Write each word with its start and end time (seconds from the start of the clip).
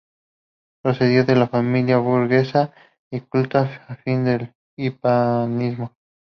Procedía 0.81 1.23
de 1.25 1.33
una 1.33 1.47
familia 1.47 1.99
burguesa 1.99 2.73
y 3.11 3.21
culta 3.21 3.85
afín 3.87 4.27
al 4.27 4.55
hispanismo. 4.75 5.95